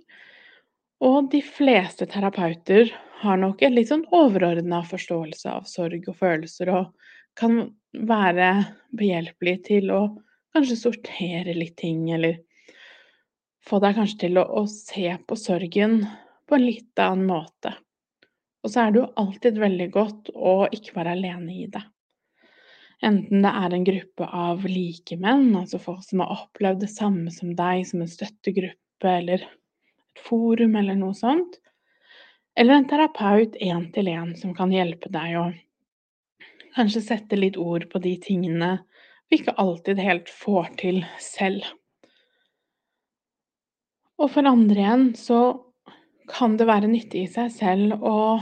Og 1.05 1.29
de 1.35 1.43
fleste 1.45 2.09
terapeuter 2.09 2.95
har 3.23 3.41
nok 3.41 3.63
en 3.65 3.77
litt 3.77 3.91
sånn 3.91 4.05
overordna 4.15 4.83
forståelse 4.87 5.53
av 5.53 5.69
sorg 5.71 6.09
og 6.11 6.19
følelser, 6.21 6.71
og 6.73 6.93
kan 7.37 7.71
være 7.97 8.51
behjelpelig 8.97 9.57
til 9.69 9.91
å 9.93 10.03
kanskje 10.57 10.79
sortere 10.81 11.57
litt 11.57 11.77
ting, 11.81 12.07
eller 12.13 12.39
få 13.67 13.81
deg 13.83 13.97
kanskje 13.99 14.23
til 14.27 14.41
å, 14.41 14.47
å 14.61 14.65
se 14.71 15.11
på 15.27 15.39
sorgen 15.41 16.03
på 16.47 16.57
en 16.57 16.65
litt 16.67 17.03
annen 17.03 17.27
måte. 17.29 17.75
Og 18.65 18.73
så 18.73 18.83
er 18.83 18.93
det 18.93 19.03
jo 19.03 19.11
alltid 19.21 19.61
veldig 19.63 19.91
godt 19.95 20.33
å 20.35 20.57
ikke 20.75 20.97
være 20.97 21.15
alene 21.17 21.53
i 21.55 21.67
det. 21.71 21.83
Enten 23.05 23.45
det 23.45 23.53
er 23.53 23.75
en 23.77 23.85
gruppe 23.85 24.27
av 24.33 24.65
likemenn, 24.65 25.51
altså 25.59 25.79
folk 25.83 26.05
som 26.07 26.23
har 26.25 26.33
opplevd 26.39 26.81
det 26.87 26.91
samme 26.91 27.33
som 27.35 27.53
deg, 27.59 27.85
som 27.89 28.03
en 28.03 28.11
støttegruppe 28.11 29.13
eller 29.21 29.45
et 29.45 30.23
forum 30.25 30.79
eller 30.81 30.97
noe 30.99 31.15
sånt, 31.17 31.61
eller 32.57 32.75
en 32.75 32.89
terapeut 32.89 33.57
én 33.61 33.91
til 33.93 34.09
én 34.09 34.33
som 34.41 34.55
kan 34.57 34.73
hjelpe 34.73 35.11
deg 35.13 35.37
å 35.37 35.47
kanskje 36.77 37.03
sette 37.05 37.37
litt 37.37 37.57
ord 37.61 37.89
på 37.93 38.01
de 38.05 38.15
tingene 38.21 38.79
vi 39.29 39.41
ikke 39.41 39.57
alltid 39.61 40.01
helt 40.01 40.31
får 40.31 40.71
til 40.81 41.03
selv. 41.21 41.65
Og 44.17 44.31
for 44.33 44.49
andre 44.49 44.81
igjen 44.81 45.07
så 45.19 45.41
kan 46.31 46.57
det 46.57 46.69
være 46.69 46.89
nyttig 46.91 47.27
i 47.27 47.33
seg 47.33 47.53
selv 47.53 48.01
å 48.01 48.39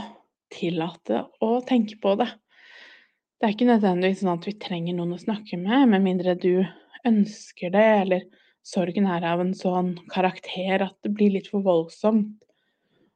tillate 0.53 1.25
å 1.43 1.57
tenke 1.67 1.97
på 2.01 2.15
det. 2.21 2.29
Det 3.35 3.47
er 3.47 3.55
ikke 3.55 3.67
nødvendigvis 3.67 4.21
sånn 4.21 4.37
at 4.37 4.47
vi 4.47 4.55
trenger 4.61 4.95
noen 4.95 5.17
å 5.17 5.21
snakke 5.21 5.59
med, 5.59 5.89
med 5.91 6.05
mindre 6.05 6.37
du 6.39 6.63
ønsker 7.05 7.73
det, 7.73 7.87
eller 8.05 8.23
sorgen 8.65 9.09
er 9.11 9.25
av 9.27 9.43
en 9.43 9.53
sånn 9.57 9.95
karakter 10.09 10.87
at 10.87 10.95
det 11.03 11.11
blir 11.17 11.35
litt 11.35 11.49
for 11.51 11.65
voldsomt 11.65 12.44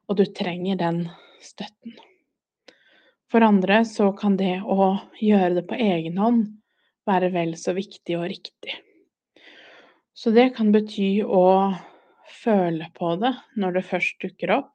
og 0.10 0.18
du 0.18 0.26
trenger 0.26 0.80
den 0.80 1.04
støtten. 1.42 1.94
For 3.30 3.46
andre 3.46 3.84
så 3.86 4.10
kan 4.18 4.40
det 4.40 4.58
å 4.66 4.96
gjøre 5.22 5.60
det 5.60 5.66
på 5.70 5.78
egen 5.78 6.18
hånd 6.18 6.48
være 7.10 7.30
vel 7.34 7.54
så 7.62 7.76
viktig 7.78 8.18
og 8.18 8.26
riktig. 8.32 8.74
Så 10.18 10.34
det 10.36 10.50
kan 10.58 10.74
bety 10.74 11.22
å 11.24 11.46
føle 12.42 12.90
på 12.98 13.14
det 13.22 13.36
når 13.62 13.78
det 13.78 13.88
først 13.92 14.26
dukker 14.26 14.56
opp. 14.58 14.74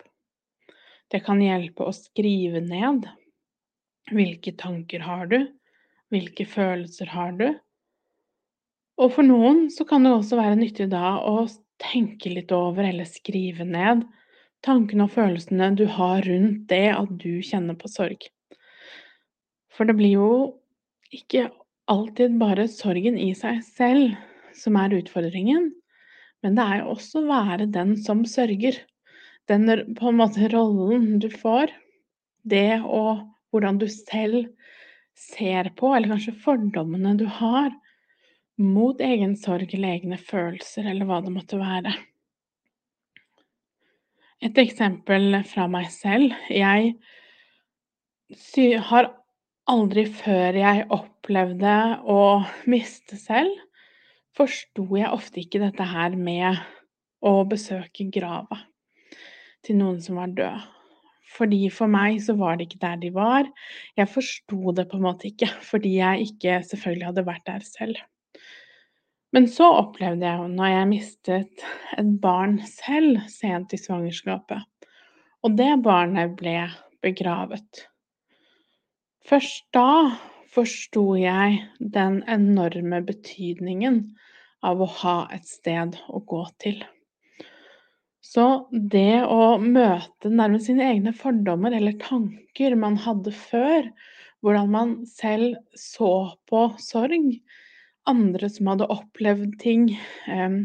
Det 1.11 1.21
kan 1.27 1.43
hjelpe 1.43 1.85
å 1.85 1.95
skrive 1.95 2.63
ned. 2.65 3.05
Hvilke 4.15 4.55
tanker 4.57 5.05
har 5.05 5.29
du? 5.31 5.39
Hvilke 6.15 6.47
følelser 6.47 7.11
har 7.13 7.35
du? 7.37 7.49
Og 9.03 9.11
for 9.17 9.27
noen 9.27 9.67
så 9.75 9.87
kan 9.89 10.07
det 10.07 10.15
også 10.15 10.39
være 10.39 10.59
nyttig 10.61 10.87
da 10.93 11.17
å 11.27 11.43
tenke 11.83 12.31
litt 12.31 12.53
over 12.55 12.87
eller 12.87 13.09
skrive 13.11 13.67
ned 13.67 14.05
tankene 14.65 15.07
og 15.07 15.15
følelsene 15.15 15.71
du 15.79 15.85
har 15.91 16.25
rundt 16.27 16.65
det 16.71 16.89
at 16.95 17.13
du 17.21 17.43
kjenner 17.45 17.77
på 17.79 17.91
sorg. 17.93 18.27
For 19.75 19.89
det 19.89 19.97
blir 19.99 20.17
jo 20.17 20.31
ikke 21.15 21.49
alltid 21.91 22.39
bare 22.41 22.67
sorgen 22.71 23.19
i 23.21 23.33
seg 23.37 23.61
selv 23.67 24.15
som 24.57 24.79
er 24.81 24.95
utfordringen, 24.97 25.73
men 26.45 26.57
det 26.57 26.65
er 26.65 26.83
jo 26.83 26.95
også 26.95 27.23
å 27.23 27.29
være 27.29 27.71
den 27.73 27.95
som 28.01 28.23
sørger. 28.29 28.77
Den 29.51 29.69
på 29.97 30.11
en 30.11 30.19
måte 30.21 30.49
rollen 30.53 31.19
du 31.21 31.31
får. 31.33 31.73
Det 32.45 32.81
og 32.85 33.25
hvordan 33.53 33.79
du 33.81 33.87
selv 33.89 34.51
ser 35.17 35.71
på, 35.79 35.93
eller 35.95 36.13
kanskje 36.15 36.37
fordommene 36.45 37.15
du 37.21 37.25
har 37.41 37.71
mot 38.61 39.01
egen 39.03 39.35
sorg 39.39 39.73
eller 39.75 39.97
egne 39.97 40.19
følelser, 40.21 40.91
eller 40.91 41.09
hva 41.09 41.21
det 41.25 41.33
måtte 41.35 41.59
være. 41.61 41.95
Et 44.43 44.59
eksempel 44.59 45.39
fra 45.47 45.67
meg 45.71 45.91
selv. 45.95 46.35
Jeg 46.51 46.95
har 48.89 49.11
aldri 49.71 50.05
før 50.11 50.59
jeg 50.59 50.87
opplevde 50.93 51.75
å 52.11 52.21
miste 52.71 53.17
selv, 53.21 53.53
forsto 54.35 54.85
jeg 54.99 55.13
ofte 55.15 55.41
ikke 55.45 55.63
dette 55.63 55.87
her 55.87 56.17
med 56.19 56.59
å 57.25 57.45
besøke 57.49 58.09
grava 58.13 58.59
til 59.65 59.79
noen 59.79 60.01
som 60.05 60.19
var 60.21 60.35
død. 60.37 60.71
Fordi 61.35 61.63
for 61.73 61.91
meg 61.91 62.21
så 62.23 62.35
var 62.39 62.59
det 62.59 62.69
ikke 62.69 62.83
der 62.83 62.99
de 63.01 63.11
var. 63.15 63.49
Jeg 63.99 64.11
forsto 64.13 64.75
det 64.77 64.85
på 64.91 64.99
en 64.99 65.07
måte 65.07 65.31
ikke, 65.31 65.49
fordi 65.71 65.97
jeg 65.97 66.29
ikke 66.29 66.61
selvfølgelig 66.69 67.09
hadde 67.09 67.27
vært 67.27 67.47
der 67.49 67.65
selv. 67.67 68.03
Men 69.35 69.49
så 69.51 69.67
opplevde 69.81 70.29
jeg 70.29 70.39
jo 70.39 70.51
når 70.53 70.71
jeg 70.71 70.91
mistet 70.93 71.65
et 71.99 72.11
barn 72.23 72.61
selv 72.71 73.25
sent 73.33 73.75
i 73.75 73.81
svangerskapet, 73.81 74.63
og 75.43 75.57
det 75.59 75.73
barnet 75.83 76.37
ble 76.39 76.69
begravet. 77.03 77.83
Først 79.27 79.67
da 79.75 80.15
forsto 80.55 81.17
jeg 81.19 81.65
den 81.81 82.21
enorme 82.31 83.01
betydningen 83.03 84.05
av 84.65 84.85
å 84.85 84.89
ha 85.03 85.17
et 85.35 85.49
sted 85.51 85.99
å 86.09 86.23
gå 86.23 86.45
til. 86.63 86.79
Så 88.25 88.47
det 88.71 89.25
å 89.27 89.57
møte 89.61 90.31
nærmest 90.31 90.71
sine 90.71 90.87
egne 90.93 91.13
fordommer 91.17 91.75
eller 91.75 91.99
tanker 92.01 92.79
man 92.79 92.97
hadde 93.03 93.35
før, 93.35 93.91
hvordan 94.45 94.71
man 94.73 94.97
selv 95.11 95.59
så 95.79 96.15
på 96.49 96.67
sorg, 96.81 97.35
andre 98.11 98.51
som 98.53 98.71
hadde 98.73 98.91
opplevd 98.93 99.57
ting, 99.63 99.89
eh, 100.29 100.57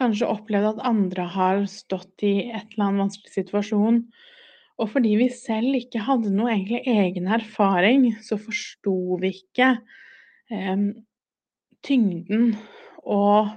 kanskje 0.00 0.28
opplevd 0.28 0.74
at 0.74 0.86
andre 0.86 1.26
har 1.30 1.64
stått 1.70 2.24
i 2.26 2.50
et 2.50 2.74
eller 2.74 2.88
annet 2.88 3.04
vanskelig 3.06 3.34
situasjon, 3.34 4.00
og 4.74 4.90
fordi 4.90 5.14
vi 5.20 5.28
selv 5.30 5.76
ikke 5.78 6.02
hadde 6.02 6.32
noe 6.34 6.50
egentlig 6.50 6.82
egen 6.90 7.28
erfaring, 7.30 8.08
så 8.22 8.38
forsto 8.40 9.18
vi 9.22 9.30
ikke 9.38 9.76
eh, 10.50 10.88
tyngden 11.84 12.56
og 13.04 13.52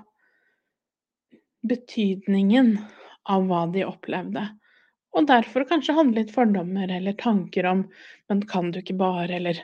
betydningen 1.67 2.77
av 3.27 3.48
hva 3.50 3.65
de 3.74 3.84
opplevde. 3.88 4.46
Og 5.16 5.28
derfor 5.30 5.66
kanskje 5.70 5.96
handle 5.98 6.22
litt 6.22 6.34
fordommer 6.34 6.92
eller 6.92 7.16
tanker 7.18 7.66
om 7.70 7.86
Men 8.29 8.42
kan 8.50 8.72
du 8.72 8.81
ikke 8.81 8.98
bare, 9.00 9.29
eller 9.40 9.62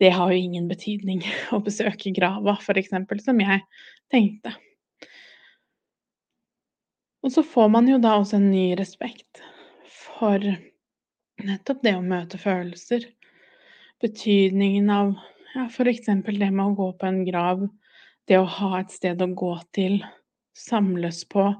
Det 0.00 0.10
har 0.14 0.32
jo 0.32 0.38
ingen 0.38 0.68
betydning 0.70 1.22
å 1.54 1.60
besøke 1.60 2.14
grava, 2.16 2.56
f.eks., 2.60 2.94
som 3.24 3.40
jeg 3.42 3.62
tenkte. 4.12 4.54
Og 7.22 7.32
så 7.34 7.42
får 7.42 7.68
man 7.74 7.88
jo 7.90 7.98
da 7.98 8.14
også 8.16 8.38
en 8.38 8.50
ny 8.52 8.72
respekt 8.78 9.42
for 9.90 10.38
nettopp 11.44 11.82
det 11.82 11.94
å 11.98 12.04
møte 12.04 12.38
følelser. 12.40 13.04
Betydningen 14.02 14.90
av 14.94 15.16
ja, 15.54 15.66
f.eks. 15.66 16.06
det 16.06 16.50
med 16.52 16.64
å 16.64 16.76
gå 16.78 16.92
på 17.00 17.08
en 17.08 17.24
grav 17.26 17.66
det 18.28 18.38
å 18.38 18.46
ha 18.58 18.78
et 18.78 18.92
sted 18.94 19.22
å 19.24 19.30
gå 19.34 19.54
til, 19.74 19.98
samles 20.58 21.24
på, 21.32 21.50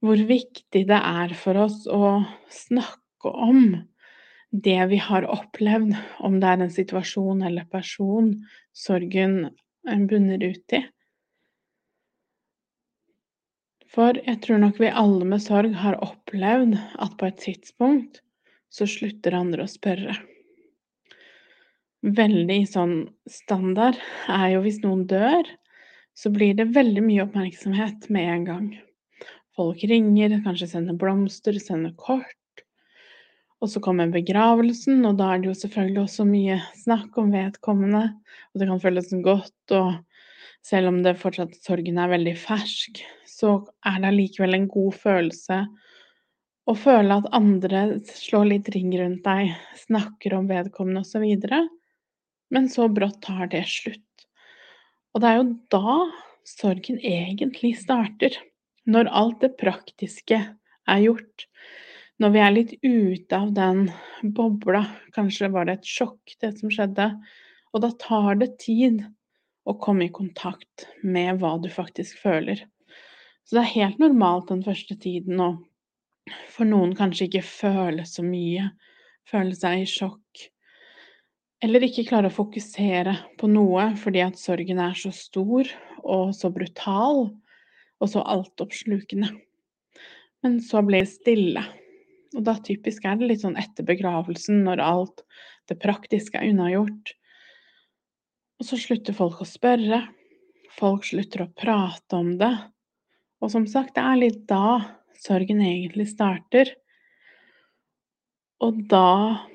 hvor 0.00 0.20
viktig 0.28 0.86
det 0.88 0.98
er 0.98 1.34
for 1.36 1.60
oss 1.66 1.84
å 1.90 2.20
snakke 2.52 3.30
om 3.30 3.74
det 4.50 4.78
vi 4.90 4.98
har 4.98 5.26
opplevd, 5.30 5.92
om 6.18 6.38
det 6.40 6.48
er 6.48 6.64
en 6.64 6.72
situasjon 6.74 7.44
eller 7.46 7.68
person 7.70 8.32
sorgen 8.74 9.52
bunner 9.84 10.42
ut 10.42 10.74
i. 10.76 10.82
For 13.90 14.18
jeg 14.22 14.38
tror 14.44 14.60
nok 14.62 14.78
vi 14.78 14.90
alle 14.90 15.26
med 15.26 15.42
sorg 15.42 15.74
har 15.82 15.98
opplevd 16.02 16.76
at 16.78 17.16
på 17.18 17.26
et 17.26 17.40
tidspunkt 17.42 18.20
så 18.70 18.86
slutter 18.86 19.34
andre 19.34 19.66
å 19.66 19.70
spørre. 19.70 20.14
Veldig 22.00 22.60
sånn 22.70 22.94
standard 23.28 23.98
er 24.30 24.54
jo 24.54 24.62
hvis 24.64 24.78
noen 24.84 25.02
dør, 25.10 25.42
så 26.14 26.30
blir 26.32 26.54
det 26.56 26.70
veldig 26.74 27.02
mye 27.04 27.26
oppmerksomhet 27.26 28.06
med 28.14 28.30
en 28.36 28.46
gang. 28.46 28.70
Folk 29.60 29.82
ringer, 29.84 30.38
kanskje 30.40 30.70
sender 30.70 30.96
blomster, 30.96 31.58
sender 31.60 31.92
kort. 32.00 32.62
Og 33.60 33.68
så 33.68 33.82
kommer 33.84 34.08
begravelsen, 34.08 35.02
og 35.04 35.18
da 35.18 35.34
er 35.34 35.42
det 35.42 35.50
jo 35.50 35.58
selvfølgelig 35.66 36.00
også 36.06 36.24
mye 36.24 36.56
snakk 36.80 37.18
om 37.20 37.28
vedkommende. 37.34 38.06
Og 38.54 38.62
det 38.62 38.70
kan 38.70 38.80
føles 38.80 39.12
godt, 39.20 39.74
og 39.76 39.98
selv 40.64 40.88
om 40.88 41.02
det 41.04 41.18
fortsatt 41.20 41.58
sorgen 41.60 42.00
er 42.00 42.08
veldig 42.08 42.32
fersk, 42.40 43.02
så 43.28 43.58
er 43.84 44.00
det 44.00 44.08
allikevel 44.14 44.56
en 44.56 44.68
god 44.72 44.96
følelse 45.02 45.60
å 46.70 46.76
føle 46.78 47.20
at 47.20 47.28
andre 47.36 47.84
slår 48.08 48.48
litt 48.54 48.72
ring 48.72 48.94
rundt 48.96 49.24
deg, 49.26 49.52
snakker 49.84 50.38
om 50.38 50.48
vedkommende 50.48 51.04
osv. 51.04 51.26
Men 52.48 52.72
så 52.72 52.88
brått 52.88 53.20
tar 53.28 53.52
det 53.52 53.66
slutt. 53.68 54.26
Og 55.12 55.20
det 55.20 55.34
er 55.34 55.40
jo 55.42 55.48
da 55.76 55.98
sorgen 56.48 57.00
egentlig 57.04 57.76
starter. 57.82 58.40
Når 58.88 59.10
alt 59.12 59.40
det 59.44 59.56
praktiske 59.60 60.40
er 60.40 61.04
gjort. 61.04 61.46
Når 62.20 62.34
vi 62.34 62.42
er 62.44 62.54
litt 62.54 62.74
ute 62.84 63.36
av 63.36 63.52
den 63.56 63.86
bobla. 64.22 64.84
Kanskje 65.16 65.50
var 65.52 65.68
det 65.68 65.78
et 65.78 65.88
sjokk, 65.88 66.36
det 66.40 66.52
som 66.58 66.72
skjedde. 66.72 67.10
Og 67.72 67.84
da 67.84 67.92
tar 68.00 68.40
det 68.40 68.54
tid 68.60 69.02
å 69.68 69.76
komme 69.80 70.08
i 70.08 70.12
kontakt 70.12 70.88
med 71.04 71.40
hva 71.40 71.56
du 71.62 71.68
faktisk 71.72 72.20
føler. 72.22 72.64
Så 73.44 73.56
det 73.56 73.64
er 73.64 73.74
helt 73.74 74.00
normalt 74.02 74.50
den 74.50 74.64
første 74.64 74.96
tiden 75.00 75.40
å 75.40 75.50
for 76.52 76.68
noen 76.68 76.94
kanskje 76.98 77.26
ikke 77.26 77.46
føle 77.46 78.04
så 78.06 78.22
mye. 78.22 78.70
Føle 79.30 79.56
seg 79.56 79.82
i 79.82 79.88
sjokk. 79.88 80.46
Eller 81.60 81.84
ikke 81.84 82.06
klare 82.08 82.30
å 82.30 82.34
fokusere 82.34 83.14
på 83.40 83.50
noe 83.50 83.90
fordi 84.00 84.22
at 84.24 84.40
sorgen 84.40 84.80
er 84.80 84.96
så 84.96 85.12
stor 85.14 85.68
og 86.00 86.32
så 86.36 86.48
brutal 86.52 87.26
og 88.00 88.10
så 88.12 88.24
altoppslukende. 88.24 89.30
Men 90.42 90.58
så 90.64 90.82
blir 90.84 91.04
det 91.04 91.12
stille. 91.12 91.62
Og 92.36 92.44
da 92.46 92.56
typisk 92.62 93.04
er 93.04 93.18
det 93.20 93.28
litt 93.28 93.44
sånn 93.44 93.58
etter 93.60 93.86
begravelsen, 93.86 94.62
når 94.64 94.82
alt 94.84 95.24
det 95.68 95.78
praktiske 95.82 96.38
er 96.38 96.52
unnagjort. 96.52 97.14
Og 98.60 98.68
så 98.68 98.78
slutter 98.80 99.16
folk 99.16 99.40
å 99.42 99.48
spørre. 99.48 100.04
Folk 100.76 101.06
slutter 101.08 101.44
å 101.44 101.52
prate 101.56 102.16
om 102.16 102.34
det. 102.40 102.52
Og 103.40 103.52
som 103.52 103.66
sagt, 103.68 103.96
det 103.96 104.04
er 104.04 104.20
litt 104.20 104.42
da 104.48 104.78
sorgen 105.20 105.62
egentlig 105.64 106.08
starter. 106.12 106.72
Og 108.64 108.82
da 108.88 109.48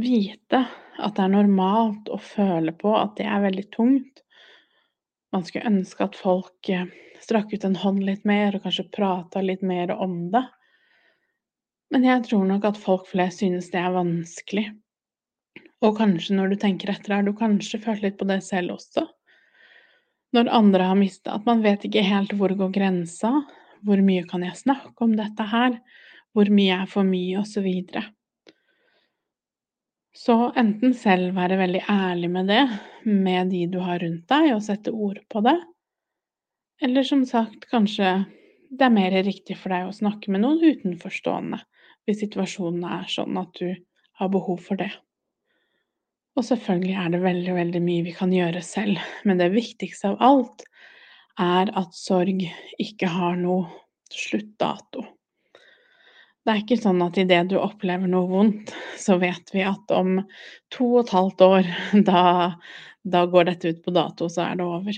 vite 0.00 0.64
at 1.00 1.16
det 1.16 1.24
er 1.24 1.32
normalt 1.32 2.10
å 2.12 2.18
føle 2.20 2.74
på 2.76 2.92
at 2.96 3.16
det 3.18 3.26
er 3.28 3.44
veldig 3.46 3.66
tungt. 3.74 4.22
Man 5.34 5.44
skulle 5.46 5.70
ønske 5.70 6.06
at 6.06 6.18
folk 6.18 6.70
eh, 6.72 6.88
strakk 7.22 7.52
ut 7.54 7.64
en 7.66 7.78
hånd 7.78 8.02
litt 8.06 8.24
mer 8.28 8.56
og 8.56 8.64
kanskje 8.64 8.88
prata 8.94 9.42
litt 9.44 9.62
mer 9.62 9.92
om 9.94 10.30
det. 10.32 10.42
Men 11.90 12.06
jeg 12.06 12.24
tror 12.28 12.46
nok 12.46 12.66
at 12.68 12.78
folk 12.78 13.08
flest 13.10 13.42
synes 13.42 13.70
det 13.72 13.80
er 13.82 13.94
vanskelig. 13.94 14.68
Og 15.80 15.96
kanskje 15.98 16.36
når 16.36 16.52
du 16.52 16.60
tenker 16.60 16.92
etter, 16.92 17.16
har 17.16 17.26
du 17.26 17.32
kanskje 17.36 17.80
følt 17.82 18.04
litt 18.04 18.18
på 18.20 18.28
det 18.28 18.40
selv 18.46 18.76
også. 18.76 19.06
Når 20.36 20.52
andre 20.54 20.86
har 20.86 20.98
mista, 20.98 21.34
at 21.34 21.46
man 21.48 21.64
vet 21.64 21.86
ikke 21.86 22.04
helt 22.06 22.34
hvor 22.38 22.52
går 22.54 22.70
grensa, 22.74 23.32
hvor 23.86 24.02
mye 24.04 24.26
kan 24.28 24.44
jeg 24.46 24.60
snakke 24.60 25.06
om 25.06 25.16
dette 25.18 25.46
her, 25.50 25.80
hvor 26.36 26.50
mye 26.52 26.82
er 26.84 26.90
for 26.90 27.06
mye, 27.06 27.40
osv. 27.40 27.66
Så 27.90 28.04
enten 30.56 30.94
selv 30.94 31.36
være 31.36 31.58
veldig 31.58 31.82
ærlig 31.88 32.30
med 32.30 32.48
det, 32.48 32.62
med 33.04 33.50
de 33.50 33.66
du 33.66 33.78
har 33.80 33.98
rundt 33.98 34.26
deg, 34.28 34.54
og 34.54 34.62
sette 34.62 34.90
ord 34.90 35.20
på 35.28 35.40
det. 35.40 35.56
Eller 36.82 37.02
som 37.02 37.24
sagt, 37.24 37.68
kanskje 37.70 38.26
det 38.70 38.86
er 38.86 38.94
mer 38.94 39.10
riktig 39.22 39.56
for 39.58 39.70
deg 39.70 39.88
å 39.88 39.94
snakke 39.94 40.30
med 40.30 40.40
noen 40.40 40.62
utenforstående 40.62 41.58
hvis 42.06 42.22
situasjonen 42.22 42.84
er 42.86 43.06
sånn 43.10 43.36
at 43.36 43.52
du 43.58 43.74
har 44.18 44.28
behov 44.32 44.60
for 44.64 44.76
det. 44.80 44.90
Og 46.38 46.46
selvfølgelig 46.46 46.96
er 46.96 47.10
det 47.12 47.22
veldig, 47.22 47.54
veldig 47.54 47.82
mye 47.84 48.06
vi 48.06 48.14
kan 48.16 48.32
gjøre 48.32 48.62
selv, 48.64 48.98
men 49.26 49.38
det 49.38 49.50
viktigste 49.52 50.12
av 50.12 50.22
alt 50.22 50.64
er 51.40 51.72
at 51.76 51.96
sorg 51.96 52.46
ikke 52.80 53.10
har 53.10 53.36
noe 53.40 53.66
sluttdato. 54.10 55.04
Det 56.50 56.56
er 56.56 56.62
ikke 56.64 56.82
sånn 56.82 57.02
at 57.04 57.18
idet 57.20 57.44
du 57.52 57.60
opplever 57.62 58.10
noe 58.10 58.26
vondt, 58.26 58.72
så 58.98 59.20
vet 59.22 59.52
vi 59.54 59.60
at 59.62 59.92
om 59.94 60.16
to 60.74 60.86
og 60.88 61.04
et 61.04 61.10
halvt 61.14 61.42
år, 61.46 61.66
da, 62.08 62.22
da 63.06 63.20
går 63.30 63.44
dette 63.46 63.70
ut 63.70 63.82
på 63.84 63.92
dato, 63.94 64.26
så 64.26 64.48
er 64.48 64.56
det 64.58 64.64
over. 64.66 64.96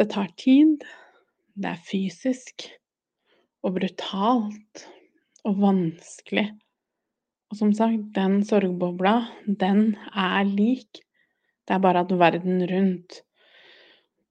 Det 0.00 0.06
tar 0.14 0.30
tid, 0.40 0.86
det 1.52 1.74
er 1.74 1.82
fysisk 1.84 2.64
og 3.60 3.74
brutalt 3.74 4.84
og 5.44 5.58
vanskelig. 5.60 6.46
Og 7.52 7.58
som 7.58 7.74
sagt, 7.76 8.06
den 8.16 8.38
sorgbobla, 8.48 9.12
den 9.44 9.82
er 10.16 10.48
lik. 10.48 11.02
Det 11.68 11.76
er 11.76 11.82
bare 11.84 12.06
at 12.06 12.14
verden 12.22 12.62
rundt 12.70 13.18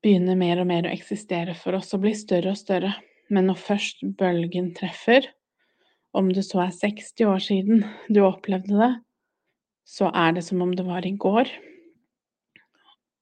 begynner 0.02 0.42
mer 0.42 0.64
og 0.64 0.72
mer 0.74 0.90
å 0.90 0.96
eksistere 0.96 1.54
for 1.62 1.78
oss 1.78 1.94
og 1.94 2.02
blir 2.08 2.18
større 2.18 2.56
og 2.56 2.58
større. 2.58 2.96
Men 3.30 3.52
når 3.52 3.62
først 3.68 4.02
bølgen 4.18 4.74
treffer, 4.74 5.30
om 6.18 6.30
det 6.34 6.44
så 6.48 6.66
er 6.66 6.76
60 6.76 7.26
år 7.30 7.42
siden 7.44 7.84
du 8.12 8.22
opplevde 8.26 8.78
det, 8.78 8.92
så 9.88 10.12
er 10.16 10.36
det 10.36 10.44
som 10.46 10.62
om 10.64 10.74
det 10.76 10.86
var 10.88 11.06
i 11.08 11.16
går. 11.16 11.50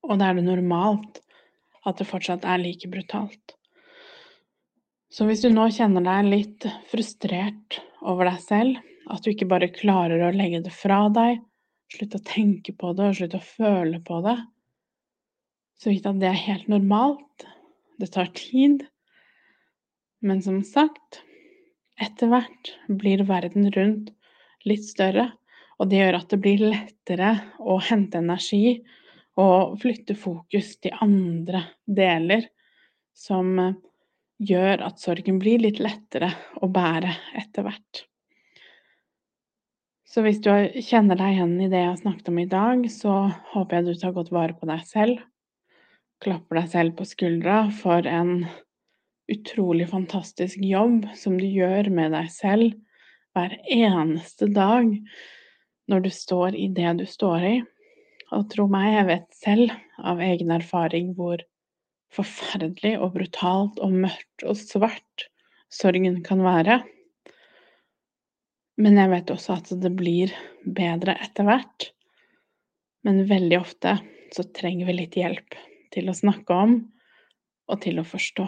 Og 0.10 0.20
da 0.20 0.30
er 0.30 0.40
det 0.40 0.48
normalt 0.48 1.22
at 1.88 2.00
det 2.00 2.08
fortsatt 2.10 2.46
er 2.48 2.62
like 2.62 2.90
brutalt. 2.92 3.56
Så 5.10 5.26
hvis 5.26 5.42
du 5.42 5.50
nå 5.50 5.66
kjenner 5.74 6.06
deg 6.06 6.30
litt 6.30 6.68
frustrert 6.92 7.80
over 8.06 8.30
deg 8.30 8.42
selv, 8.44 8.82
at 9.10 9.26
du 9.26 9.32
ikke 9.32 9.50
bare 9.50 9.72
klarer 9.74 10.22
å 10.22 10.34
legge 10.36 10.62
det 10.66 10.74
fra 10.74 11.08
deg, 11.14 11.40
slutte 11.90 12.20
å 12.20 12.28
tenke 12.28 12.76
på 12.78 12.94
det 12.98 13.08
og 13.10 13.18
slutte 13.18 13.40
å 13.40 13.48
føle 13.48 14.02
på 14.06 14.20
det, 14.26 14.38
så 15.80 15.90
vit 15.90 16.06
at 16.06 16.20
det 16.22 16.30
er 16.30 16.46
helt 16.46 16.70
normalt. 16.70 17.48
Det 18.00 18.12
tar 18.14 18.30
tid. 18.36 18.84
Men 20.22 20.44
som 20.44 20.60
sagt, 20.68 21.24
etter 22.02 22.32
hvert 22.32 22.74
blir 22.88 23.26
verden 23.28 23.70
rundt 23.76 24.14
litt 24.68 24.86
større, 24.88 25.30
og 25.80 25.92
det 25.92 26.02
gjør 26.02 26.20
at 26.20 26.32
det 26.34 26.42
blir 26.44 26.64
lettere 26.64 27.34
å 27.60 27.78
hente 27.84 28.20
energi 28.20 28.80
og 29.40 29.78
flytte 29.80 30.16
fokus 30.20 30.76
til 30.84 30.98
andre 31.04 31.64
deler 31.88 32.50
som 33.16 33.56
gjør 34.40 34.86
at 34.88 35.00
sorgen 35.00 35.40
blir 35.40 35.64
litt 35.64 35.80
lettere 35.84 36.32
å 36.60 36.68
bære 36.72 37.12
etter 37.40 37.68
hvert. 37.68 38.06
Så 40.10 40.24
hvis 40.26 40.40
du 40.42 40.50
kjenner 40.82 41.20
deg 41.20 41.36
igjen 41.36 41.58
i 41.62 41.68
det 41.70 41.84
jeg 41.84 41.92
har 41.92 42.00
snakket 42.00 42.32
om 42.32 42.40
i 42.42 42.48
dag, 42.50 42.86
så 42.90 43.18
håper 43.54 43.78
jeg 43.78 43.86
du 43.86 44.00
tar 44.02 44.16
godt 44.16 44.32
vare 44.34 44.56
på 44.58 44.66
deg 44.70 44.88
selv. 44.90 45.20
Klapper 46.24 46.60
deg 46.60 46.72
selv 46.72 46.96
på 46.98 47.06
skuldra 47.08 47.60
for 47.76 48.08
en 48.10 48.48
utrolig 49.30 49.90
fantastisk 49.92 50.62
jobb 50.64 51.08
som 51.18 51.38
du 51.40 51.46
gjør 51.48 51.90
med 51.94 52.14
deg 52.16 52.32
selv 52.34 52.74
hver 53.38 53.56
eneste 53.70 54.50
dag 54.52 54.90
når 55.90 56.06
du 56.06 56.10
står 56.14 56.58
i 56.58 56.68
det 56.74 56.96
du 57.02 57.06
står 57.10 57.46
i. 57.46 57.56
Og 58.36 58.46
tro 58.52 58.68
meg, 58.70 58.92
jeg 58.94 59.08
vet 59.10 59.30
selv 59.34 59.74
av 60.06 60.22
egen 60.22 60.54
erfaring 60.54 61.14
hvor 61.18 61.42
forferdelig 62.14 62.96
og 63.02 63.14
brutalt 63.18 63.82
og 63.82 63.96
mørkt 64.06 64.46
og 64.46 64.58
svart 64.58 65.30
sorgen 65.74 66.22
kan 66.26 66.42
være. 66.46 66.80
Men 68.80 68.98
jeg 68.98 69.12
vet 69.12 69.34
også 69.34 69.58
at 69.60 69.74
det 69.82 69.92
blir 69.98 70.34
bedre 70.64 71.18
etter 71.22 71.46
hvert. 71.50 71.90
Men 73.06 73.26
veldig 73.30 73.60
ofte 73.60 73.98
så 74.34 74.46
trenger 74.56 74.90
vi 74.90 74.98
litt 75.02 75.18
hjelp 75.20 75.58
til 75.94 76.10
å 76.10 76.18
snakke 76.18 76.56
om 76.66 76.80
og 77.70 77.82
til 77.84 78.02
å 78.02 78.08
forstå. 78.08 78.48